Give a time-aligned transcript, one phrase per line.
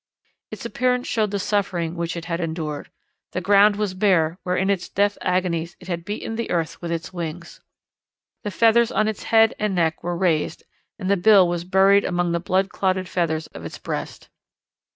[0.49, 2.89] Its appearance showed the suffering which it had endured.
[3.33, 6.91] The ground was bare where in its death agonies it had beaten the earth with
[6.91, 7.61] its wings.
[8.43, 10.63] The feathers on the head and neck were raised
[10.97, 14.29] and the bill was buried among the blood clotted feathers of its breast.